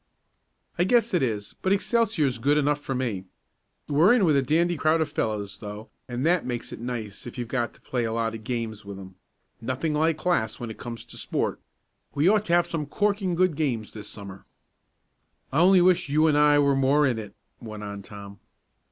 [0.79, 3.25] "I guess it is, but Excelsior is good enough for me.
[3.87, 7.37] We're in with a dandy crowd of fellows, though, and that makes it nice if
[7.37, 9.13] you've got to play a lot of games with 'em.
[9.61, 11.59] Nothing like class when it comes to sport.
[12.15, 14.43] We ought to have some corking good games this Summer."
[15.53, 18.39] "I only wish you and I were more in it," went on Tom.